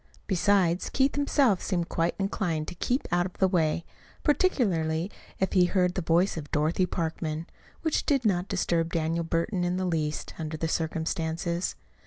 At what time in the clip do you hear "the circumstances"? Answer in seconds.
10.57-11.75